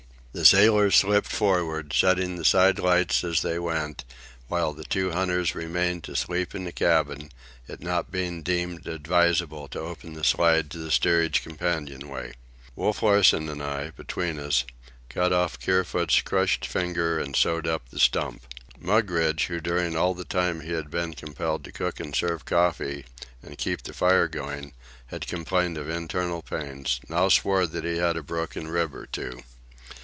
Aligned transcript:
The 0.33 0.45
sailors 0.45 0.95
slipped 0.95 1.27
forward, 1.27 1.91
setting 1.91 2.37
the 2.37 2.45
side 2.45 2.79
lights 2.79 3.21
as 3.25 3.41
they 3.41 3.59
went, 3.59 4.05
while 4.47 4.71
the 4.71 4.85
two 4.85 5.11
hunters 5.11 5.53
remained 5.55 6.05
to 6.05 6.15
sleep 6.15 6.55
in 6.55 6.63
the 6.63 6.71
cabin, 6.71 7.33
it 7.67 7.81
not 7.81 8.11
being 8.11 8.41
deemed 8.41 8.87
advisable 8.87 9.67
to 9.67 9.81
open 9.81 10.13
the 10.13 10.23
slide 10.23 10.71
to 10.71 10.77
the 10.77 10.89
steerage 10.89 11.43
companion 11.43 12.07
way. 12.07 12.31
Wolf 12.77 13.03
Larsen 13.03 13.49
and 13.49 13.61
I, 13.61 13.89
between 13.89 14.39
us, 14.39 14.63
cut 15.09 15.33
off 15.33 15.59
Kerfoot's 15.59 16.21
crushed 16.21 16.65
finger 16.65 17.19
and 17.19 17.35
sewed 17.35 17.67
up 17.67 17.89
the 17.89 17.99
stump. 17.99 18.43
Mugridge, 18.79 19.47
who, 19.47 19.59
during 19.59 19.97
all 19.97 20.13
the 20.13 20.23
time 20.23 20.61
he 20.61 20.71
had 20.71 20.89
been 20.89 21.13
compelled 21.13 21.65
to 21.65 21.73
cook 21.73 21.99
and 21.99 22.15
serve 22.15 22.45
coffee 22.45 23.03
and 23.43 23.57
keep 23.57 23.83
the 23.83 23.91
fire 23.91 24.29
going, 24.29 24.71
had 25.07 25.27
complained 25.27 25.77
of 25.77 25.89
internal 25.89 26.41
pains, 26.41 27.01
now 27.09 27.27
swore 27.27 27.67
that 27.67 27.83
he 27.83 27.97
had 27.97 28.15
a 28.15 28.23
broken 28.23 28.69
rib 28.69 28.95
or 28.95 29.05
two. 29.05 29.41